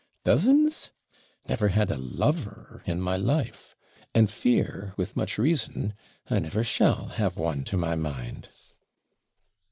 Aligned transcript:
Dozens! 0.23 0.89
never 1.47 1.67
had 1.67 1.91
a 1.91 1.97
lover 1.99 2.81
in 2.87 2.99
my 2.99 3.17
life! 3.17 3.75
And 4.15 4.31
fear, 4.31 4.95
with 4.97 5.15
much 5.15 5.37
reason, 5.37 5.93
I 6.27 6.39
never 6.39 6.63
shall 6.63 7.09
have 7.09 7.37
one 7.37 7.63
to 7.65 7.77
my 7.77 7.93
mind.' 7.95 8.49